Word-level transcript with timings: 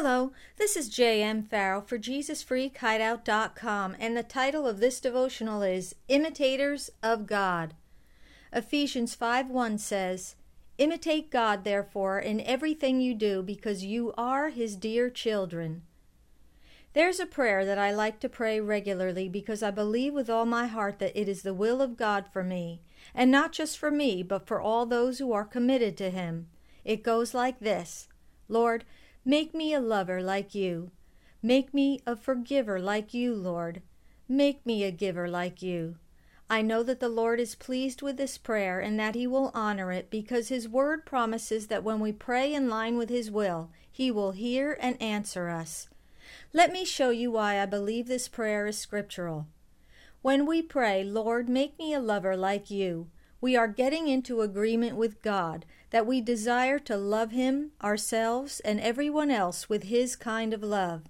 Hello, 0.00 0.30
this 0.58 0.76
is 0.76 0.88
J.M. 0.88 1.42
Farrell 1.42 1.80
for 1.80 1.98
JesusFreakHideout.com, 1.98 3.96
and 3.98 4.16
the 4.16 4.22
title 4.22 4.64
of 4.64 4.78
this 4.78 5.00
devotional 5.00 5.60
is 5.62 5.96
Imitators 6.06 6.88
of 7.02 7.26
God. 7.26 7.74
Ephesians 8.52 9.16
5 9.16 9.50
1 9.50 9.76
says, 9.78 10.36
Imitate 10.78 11.32
God, 11.32 11.64
therefore, 11.64 12.20
in 12.20 12.40
everything 12.42 13.00
you 13.00 13.12
do, 13.12 13.42
because 13.42 13.84
you 13.84 14.14
are 14.16 14.50
His 14.50 14.76
dear 14.76 15.10
children. 15.10 15.82
There's 16.92 17.18
a 17.18 17.26
prayer 17.26 17.64
that 17.64 17.78
I 17.78 17.90
like 17.90 18.20
to 18.20 18.28
pray 18.28 18.60
regularly 18.60 19.28
because 19.28 19.64
I 19.64 19.72
believe 19.72 20.14
with 20.14 20.30
all 20.30 20.46
my 20.46 20.68
heart 20.68 21.00
that 21.00 21.20
it 21.20 21.28
is 21.28 21.42
the 21.42 21.52
will 21.52 21.82
of 21.82 21.96
God 21.96 22.26
for 22.32 22.44
me, 22.44 22.82
and 23.16 23.32
not 23.32 23.50
just 23.50 23.76
for 23.76 23.90
me, 23.90 24.22
but 24.22 24.46
for 24.46 24.60
all 24.60 24.86
those 24.86 25.18
who 25.18 25.32
are 25.32 25.44
committed 25.44 25.96
to 25.96 26.10
Him. 26.10 26.46
It 26.84 27.02
goes 27.02 27.34
like 27.34 27.58
this 27.58 28.06
Lord, 28.48 28.84
make 29.24 29.54
me 29.54 29.72
a 29.74 29.80
lover 29.80 30.22
like 30.22 30.54
you. 30.54 30.90
Make 31.42 31.72
me 31.72 32.00
a 32.06 32.16
forgiver 32.16 32.80
like 32.80 33.14
you, 33.14 33.34
Lord. 33.34 33.82
Make 34.28 34.66
me 34.66 34.84
a 34.84 34.90
giver 34.90 35.28
like 35.28 35.62
you. 35.62 35.96
I 36.50 36.62
know 36.62 36.82
that 36.82 37.00
the 37.00 37.08
Lord 37.08 37.40
is 37.40 37.54
pleased 37.54 38.00
with 38.00 38.16
this 38.16 38.38
prayer 38.38 38.80
and 38.80 38.98
that 38.98 39.14
He 39.14 39.26
will 39.26 39.50
honor 39.54 39.92
it 39.92 40.10
because 40.10 40.48
His 40.48 40.68
Word 40.68 41.04
promises 41.04 41.66
that 41.66 41.84
when 41.84 42.00
we 42.00 42.10
pray 42.10 42.54
in 42.54 42.68
line 42.68 42.96
with 42.96 43.10
His 43.10 43.30
will, 43.30 43.70
He 43.90 44.10
will 44.10 44.32
hear 44.32 44.76
and 44.80 45.00
answer 45.00 45.48
us. 45.48 45.88
Let 46.52 46.72
me 46.72 46.84
show 46.84 47.10
you 47.10 47.30
why 47.30 47.60
I 47.60 47.66
believe 47.66 48.08
this 48.08 48.28
prayer 48.28 48.66
is 48.66 48.78
scriptural. 48.78 49.46
When 50.22 50.46
we 50.46 50.62
pray, 50.62 51.04
Lord, 51.04 51.48
make 51.48 51.78
me 51.78 51.92
a 51.92 52.00
lover 52.00 52.36
like 52.36 52.70
you, 52.70 53.08
we 53.40 53.56
are 53.56 53.68
getting 53.68 54.08
into 54.08 54.40
agreement 54.40 54.96
with 54.96 55.22
God 55.22 55.64
that 55.90 56.06
we 56.06 56.20
desire 56.20 56.78
to 56.80 56.96
love 56.96 57.30
Him, 57.30 57.70
ourselves, 57.82 58.60
and 58.60 58.80
everyone 58.80 59.30
else 59.30 59.68
with 59.68 59.84
His 59.84 60.16
kind 60.16 60.52
of 60.52 60.62
love. 60.62 61.02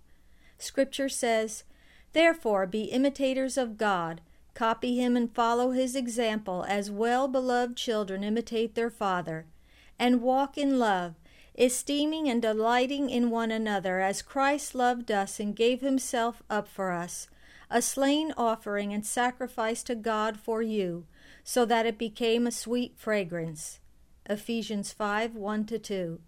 Scripture 0.58 1.08
says, 1.08 1.64
Therefore 2.12 2.66
be 2.66 2.84
imitators 2.84 3.56
of 3.56 3.78
God, 3.78 4.20
copy 4.54 4.96
Him 5.00 5.16
and 5.16 5.34
follow 5.34 5.70
His 5.70 5.96
example 5.96 6.64
as 6.68 6.90
well 6.90 7.28
beloved 7.28 7.76
children 7.76 8.22
imitate 8.22 8.74
their 8.74 8.90
Father, 8.90 9.46
and 9.98 10.22
walk 10.22 10.58
in 10.58 10.78
love, 10.78 11.14
esteeming 11.56 12.28
and 12.28 12.42
delighting 12.42 13.08
in 13.08 13.30
one 13.30 13.50
another 13.50 14.00
as 14.00 14.22
Christ 14.22 14.74
loved 14.74 15.10
us 15.10 15.40
and 15.40 15.56
gave 15.56 15.80
Himself 15.80 16.42
up 16.50 16.68
for 16.68 16.92
us, 16.92 17.28
a 17.70 17.80
slain 17.80 18.32
offering 18.36 18.92
and 18.92 19.04
sacrifice 19.04 19.82
to 19.84 19.94
God 19.94 20.38
for 20.38 20.60
you 20.62 21.06
so 21.48 21.64
that 21.64 21.86
it 21.86 21.96
became 21.96 22.46
a 22.46 22.52
sweet 22.52 22.92
fragrance. 22.98 23.80
Ephesians 24.28 24.92
5 24.92 25.34
1 25.34 25.64
2. 25.64 26.20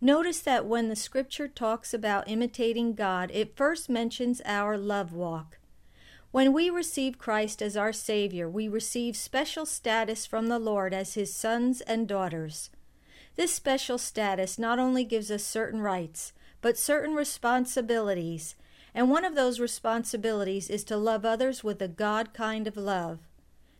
Notice 0.00 0.40
that 0.40 0.66
when 0.66 0.88
the 0.88 0.96
scripture 0.96 1.46
talks 1.46 1.94
about 1.94 2.28
imitating 2.28 2.94
God, 2.94 3.30
it 3.32 3.56
first 3.56 3.88
mentions 3.88 4.42
our 4.44 4.76
love 4.76 5.12
walk. 5.12 5.60
When 6.32 6.52
we 6.52 6.68
receive 6.68 7.16
Christ 7.16 7.62
as 7.62 7.76
our 7.76 7.92
Savior, 7.92 8.48
we 8.48 8.66
receive 8.66 9.16
special 9.16 9.66
status 9.66 10.26
from 10.26 10.48
the 10.48 10.58
Lord 10.58 10.92
as 10.92 11.14
His 11.14 11.32
sons 11.32 11.80
and 11.82 12.08
daughters. 12.08 12.70
This 13.36 13.54
special 13.54 13.98
status 13.98 14.58
not 14.58 14.80
only 14.80 15.04
gives 15.04 15.30
us 15.30 15.44
certain 15.44 15.80
rights, 15.80 16.32
but 16.60 16.76
certain 16.76 17.14
responsibilities, 17.14 18.56
and 18.92 19.12
one 19.12 19.24
of 19.24 19.36
those 19.36 19.60
responsibilities 19.60 20.68
is 20.68 20.82
to 20.82 20.96
love 20.96 21.24
others 21.24 21.62
with 21.62 21.80
a 21.80 21.86
God 21.86 22.34
kind 22.34 22.66
of 22.66 22.76
love. 22.76 23.20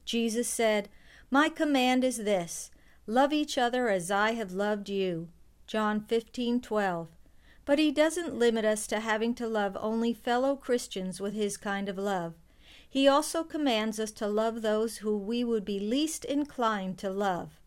Jesus 0.07 0.49
said, 0.49 0.89
My 1.31 1.49
command 1.49 2.05
is 2.05 2.19
this 2.19 2.71
love 3.09 3.33
each 3.33 3.59
other 3.59 3.89
as 3.89 4.11
I 4.11 4.33
have 4.33 4.53
loved 4.53 4.89
you. 4.89 5.29
John 5.67 6.01
15 6.01 6.61
12. 6.61 7.09
But 7.65 7.81
he 7.81 7.91
doesn't 7.91 8.39
limit 8.39 8.65
us 8.65 8.87
to 8.87 9.01
having 9.01 9.35
to 9.35 9.49
love 9.49 9.77
only 9.81 10.15
fellow 10.15 10.55
Christians 10.55 11.21
with 11.21 11.35
his 11.35 11.57
kind 11.57 11.89
of 11.89 11.99
love. 11.99 12.35
He 12.89 13.09
also 13.09 13.43
commands 13.43 13.99
us 13.99 14.13
to 14.13 14.29
love 14.29 14.63
those 14.63 14.99
who 14.99 15.19
we 15.19 15.43
would 15.43 15.65
be 15.65 15.81
least 15.81 16.25
inclined 16.25 16.99
to 16.99 17.11
love. 17.11 17.61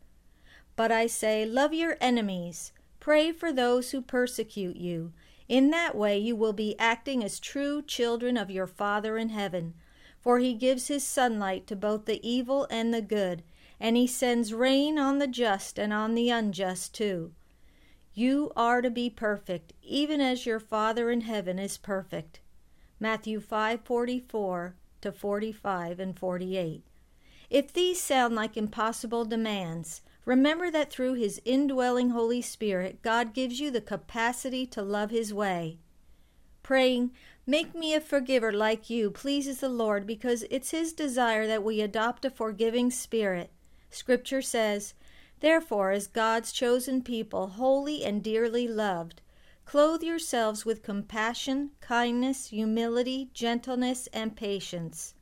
But 0.78 0.94
I 0.94 1.08
say, 1.08 1.46
love 1.46 1.74
your 1.74 1.98
enemies, 2.00 2.72
pray 3.02 3.34
for 3.34 3.52
those 3.52 3.92
who 3.92 4.02
persecute 4.02 4.78
you. 4.78 5.12
In 5.50 5.72
that 5.72 5.94
way 5.94 6.18
you 6.18 6.38
will 6.38 6.54
be 6.54 6.80
acting 6.80 7.22
as 7.22 7.38
true 7.38 7.82
children 7.82 8.38
of 8.38 8.50
your 8.50 8.68
Father 8.68 9.18
in 9.18 9.30
heaven 9.30 9.74
for 10.20 10.40
he 10.40 10.54
gives 10.54 10.88
his 10.88 11.04
sunlight 11.04 11.66
to 11.68 11.76
both 11.76 12.06
the 12.06 12.20
evil 12.28 12.68
and 12.70 12.94
the 12.94 13.02
good, 13.02 13.44
and 13.80 13.96
he 13.96 14.06
sends 14.06 14.54
rain 14.54 15.00
on 15.00 15.20
the 15.20 15.28
just 15.28 15.80
and 15.80 15.94
on 15.94 16.14
the 16.14 16.30
unjust 16.30 16.94
too. 16.94 17.32
You 18.14 18.52
are 18.56 18.82
to 18.82 18.90
be 18.90 19.10
perfect, 19.10 19.74
even 19.82 20.20
as 20.20 20.46
your 20.46 20.60
Father 20.60 21.10
in 21.10 21.22
heaven 21.22 21.58
is 21.58 21.78
perfect. 21.78 22.42
Matthew 23.00 23.40
5:44 23.40 24.74
to 25.02 25.12
45 25.12 26.00
and 26.00 26.20
48. 26.20 26.84
If 27.50 27.72
these 27.72 28.02
sound 28.02 28.36
like 28.36 28.58
impossible 28.58 29.24
demands, 29.24 30.02
remember 30.26 30.70
that 30.70 30.92
through 30.92 31.14
his 31.14 31.42
indwelling 31.46 32.10
Holy 32.10 32.42
Spirit, 32.42 33.02
God 33.02 33.34
gives 33.34 33.60
you 33.60 33.72
the 33.72 33.80
capacity 33.80 34.66
to 34.68 34.82
love 34.82 35.12
his 35.12 35.34
way. 35.34 35.80
Praying, 36.70 37.10
Make 37.48 37.74
me 37.74 37.96
a 37.96 38.00
forgiver 38.00 38.52
like 38.52 38.92
you 38.92 39.10
pleases 39.10 39.60
the 39.60 39.70
Lord 39.70 40.06
because 40.06 40.46
it's 40.52 40.70
His 40.70 40.94
desire 40.94 41.48
that 41.48 41.64
we 41.64 41.82
adopt 41.82 42.26
a 42.26 42.30
forgiving 42.30 42.92
spirit. 42.92 43.50
Scripture 43.90 44.44
says, 44.44 44.94
Therefore, 45.40 45.90
as 45.90 46.06
God's 46.06 46.52
chosen 46.52 47.02
people, 47.02 47.48
holy 47.48 48.06
and 48.06 48.24
dearly 48.24 48.68
loved, 48.68 49.24
clothe 49.66 50.04
yourselves 50.04 50.64
with 50.64 50.84
compassion, 50.84 51.72
kindness, 51.82 52.50
humility, 52.50 53.32
gentleness, 53.34 54.08
and 54.14 54.36
patience. 54.36 55.16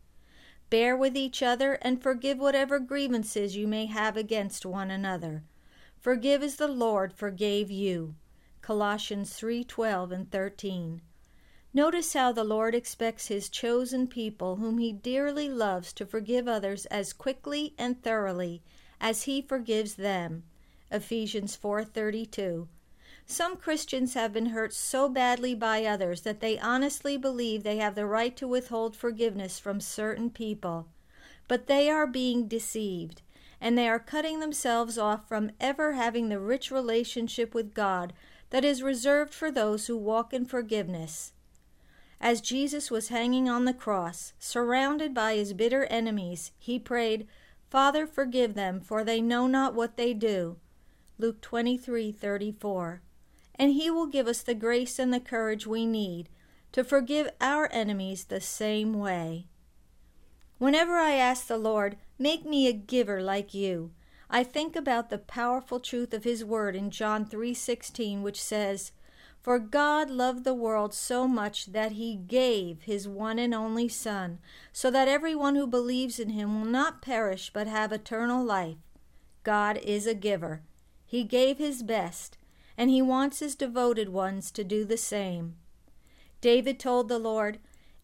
Bear 0.69 0.97
with 0.97 1.15
each 1.15 1.41
other 1.41 1.75
and 1.81 2.03
forgive 2.03 2.39
whatever 2.39 2.77
grievances 2.77 3.55
you 3.55 3.69
may 3.69 3.85
have 3.85 4.17
against 4.17 4.65
one 4.65 4.91
another. 4.91 5.43
Forgive 5.97 6.43
as 6.43 6.57
the 6.57 6.67
Lord 6.67 7.13
forgave 7.13 7.71
you. 7.71 8.15
Colossians 8.61 9.31
3:12 9.33 10.11
and 10.11 10.29
13. 10.29 11.03
Notice 11.73 12.13
how 12.13 12.31
the 12.31 12.43
Lord 12.43 12.73
expects 12.73 13.27
His 13.27 13.49
chosen 13.49 14.07
people, 14.07 14.55
whom 14.55 14.77
He 14.77 14.91
dearly 14.91 15.49
loves, 15.49 15.93
to 15.93 16.05
forgive 16.05 16.47
others 16.47 16.85
as 16.87 17.13
quickly 17.13 17.73
and 17.77 18.01
thoroughly 18.01 18.63
as 18.99 19.23
He 19.23 19.41
forgives 19.41 19.95
them. 19.95 20.43
Ephesians 20.91 21.57
4:32. 21.57 22.67
Some 23.25 23.57
Christians 23.57 24.13
have 24.13 24.31
been 24.31 24.47
hurt 24.47 24.73
so 24.73 25.09
badly 25.09 25.53
by 25.53 25.83
others 25.83 26.21
that 26.21 26.39
they 26.39 26.57
honestly 26.57 27.17
believe 27.17 27.63
they 27.63 27.77
have 27.77 27.95
the 27.95 28.05
right 28.05 28.35
to 28.37 28.47
withhold 28.47 28.95
forgiveness 28.95 29.59
from 29.59 29.81
certain 29.81 30.29
people. 30.29 30.87
But 31.49 31.67
they 31.67 31.89
are 31.89 32.07
being 32.07 32.47
deceived, 32.47 33.21
and 33.59 33.77
they 33.77 33.89
are 33.89 33.99
cutting 33.99 34.39
themselves 34.39 34.97
off 34.97 35.27
from 35.27 35.51
ever 35.59 35.91
having 35.93 36.29
the 36.29 36.39
rich 36.39 36.71
relationship 36.71 37.53
with 37.53 37.73
God 37.73 38.13
that 38.49 38.63
is 38.63 38.81
reserved 38.81 39.33
for 39.33 39.51
those 39.51 39.87
who 39.87 39.97
walk 39.97 40.33
in 40.33 40.45
forgiveness. 40.45 41.33
As 42.19 42.41
Jesus 42.41 42.89
was 42.89 43.09
hanging 43.09 43.47
on 43.47 43.65
the 43.65 43.73
cross, 43.73 44.33
surrounded 44.39 45.13
by 45.13 45.35
his 45.35 45.53
bitter 45.53 45.85
enemies, 45.85 46.51
he 46.57 46.79
prayed, 46.79 47.27
Father, 47.69 48.07
forgive 48.07 48.53
them, 48.53 48.79
for 48.81 49.03
they 49.03 49.21
know 49.21 49.45
not 49.45 49.75
what 49.75 49.97
they 49.97 50.13
do. 50.13 50.57
Luke 51.19 51.41
23:34. 51.41 53.01
And 53.55 53.71
he 53.73 53.89
will 53.89 54.07
give 54.07 54.27
us 54.27 54.41
the 54.41 54.55
grace 54.55 54.99
and 54.99 55.13
the 55.13 55.19
courage 55.19 55.67
we 55.67 55.85
need 55.85 56.29
to 56.71 56.83
forgive 56.83 57.29
our 57.41 57.71
enemies 57.71 58.25
the 58.25 58.41
same 58.41 58.93
way. 58.93 59.47
Whenever 60.59 60.97
I 60.97 61.13
ask 61.13 61.47
the 61.47 61.57
Lord, 61.57 61.97
make 62.19 62.45
me 62.45 62.67
a 62.67 62.73
giver 62.73 63.21
like 63.21 63.53
you, 63.53 63.91
I 64.29 64.43
think 64.43 64.75
about 64.75 65.09
the 65.09 65.17
powerful 65.17 65.79
truth 65.79 66.13
of 66.13 66.23
his 66.23 66.43
word 66.43 66.75
in 66.75 66.91
John 66.91 67.25
3:16 67.25 68.21
which 68.21 68.41
says, 68.41 68.91
for 69.41 69.59
God 69.59 70.09
loved 70.09 70.43
the 70.43 70.53
world 70.53 70.93
so 70.93 71.27
much 71.27 71.67
that 71.67 71.93
he 71.93 72.15
gave 72.15 72.81
his 72.81 73.07
one 73.07 73.39
and 73.39 73.53
only 73.53 73.87
Son, 73.87 74.39
so 74.73 74.91
that 74.91 75.07
everyone 75.07 75.55
who 75.55 75.67
believes 75.67 76.19
in 76.19 76.29
him 76.29 76.59
will 76.59 76.69
not 76.69 77.01
perish 77.01 77.51
but 77.53 77.67
have 77.67 77.91
eternal 77.91 78.43
life. 78.43 78.77
God 79.43 79.77
is 79.77 80.05
a 80.05 80.13
giver. 80.13 80.63
He 81.05 81.23
gave 81.23 81.57
his 81.57 81.83
best, 81.83 82.37
and 82.77 82.89
he 82.89 83.01
wants 83.01 83.39
his 83.39 83.55
devoted 83.55 84.09
ones 84.09 84.51
to 84.51 84.63
do 84.63 84.83
the 84.83 84.97
same. 84.97 85.55
David 86.41 86.79
told 86.79 87.07
the 87.07 87.19
Lord, 87.19 87.59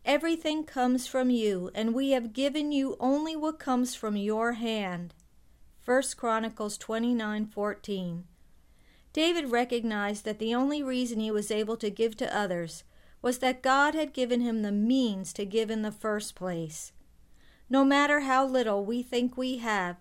Everything 0.06 0.66
comes 0.66 1.07
from 1.07 1.30
you, 1.30 1.72
and 1.74 1.94
we 1.94 2.12
have 2.12 2.34
given 2.34 2.72
you 2.72 2.98
only 3.00 3.36
what 3.36 3.57
comes 3.57 3.96
from 3.96 4.18
your 4.18 4.54
hand. 4.54 5.13
1 5.86 6.18
Chronicles 6.18 6.78
29:14. 6.78 8.24
David 9.13 9.51
recognized 9.51 10.25
that 10.25 10.39
the 10.39 10.56
only 10.56 10.81
reason 10.81 11.19
he 11.19 11.31
was 11.31 11.51
able 11.51 11.77
to 11.77 11.92
give 11.92 12.18
to 12.18 12.36
others 12.36 12.83
was 13.21 13.38
that 13.38 13.62
God 13.62 13.94
had 13.95 14.12
given 14.12 14.42
him 14.42 14.63
the 14.63 14.71
means 14.71 15.31
to 15.33 15.45
give 15.45 15.69
in 15.69 15.83
the 15.83 15.92
first 15.92 16.36
place. 16.36 16.92
No 17.69 17.86
matter 17.86 18.21
how 18.21 18.45
little 18.45 18.83
we 18.83 19.01
think 19.01 19.38
we 19.38 19.57
have, 19.60 19.98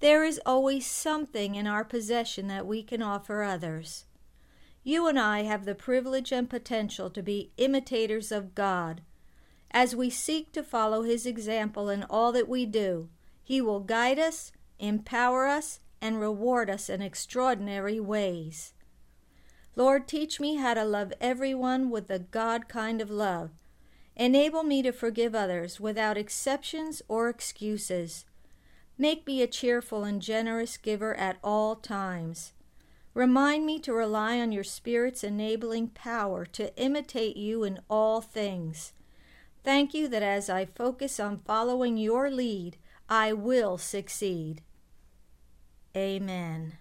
there 0.00 0.24
is 0.24 0.40
always 0.44 0.86
something 0.86 1.54
in 1.54 1.66
our 1.66 1.84
possession 1.84 2.48
that 2.48 2.66
we 2.66 2.82
can 2.82 3.00
offer 3.00 3.42
others. 3.42 4.04
You 4.84 5.06
and 5.08 5.18
I 5.18 5.44
have 5.44 5.64
the 5.64 5.74
privilege 5.74 6.32
and 6.32 6.50
potential 6.50 7.08
to 7.10 7.22
be 7.22 7.52
imitators 7.56 8.30
of 8.30 8.54
God. 8.54 9.00
As 9.70 9.96
we 9.96 10.10
seek 10.10 10.52
to 10.52 10.62
follow 10.62 11.02
His 11.02 11.24
example 11.24 11.88
in 11.88 12.04
all 12.04 12.30
that 12.32 12.48
we 12.48 12.66
do, 12.66 13.08
He 13.42 13.60
will 13.60 13.80
guide 13.80 14.18
us, 14.18 14.52
empower 14.78 15.46
us, 15.46 15.80
and 16.06 16.20
reward 16.20 16.70
us 16.70 16.88
in 16.88 17.02
extraordinary 17.02 17.98
ways. 17.98 18.74
Lord, 19.74 20.06
teach 20.06 20.38
me 20.38 20.54
how 20.54 20.74
to 20.74 20.84
love 20.84 21.12
everyone 21.20 21.90
with 21.90 22.06
the 22.06 22.20
God 22.20 22.68
kind 22.68 23.00
of 23.00 23.10
love. 23.10 23.50
Enable 24.14 24.62
me 24.62 24.82
to 24.82 24.92
forgive 24.92 25.34
others 25.34 25.80
without 25.80 26.16
exceptions 26.16 27.02
or 27.08 27.28
excuses. 27.28 28.24
Make 28.96 29.26
me 29.26 29.42
a 29.42 29.48
cheerful 29.48 30.04
and 30.04 30.22
generous 30.22 30.76
giver 30.76 31.12
at 31.16 31.38
all 31.42 31.74
times. 31.74 32.52
Remind 33.12 33.66
me 33.66 33.80
to 33.80 33.92
rely 33.92 34.38
on 34.38 34.52
your 34.52 34.64
Spirit's 34.64 35.24
enabling 35.24 35.88
power 35.88 36.46
to 36.46 36.74
imitate 36.80 37.36
you 37.36 37.64
in 37.64 37.80
all 37.90 38.20
things. 38.20 38.92
Thank 39.64 39.92
you 39.92 40.06
that 40.06 40.22
as 40.22 40.48
I 40.48 40.66
focus 40.66 41.18
on 41.18 41.38
following 41.38 41.96
your 41.96 42.30
lead, 42.30 42.76
I 43.08 43.32
will 43.32 43.76
succeed. 43.76 44.62
Amen. 45.96 46.76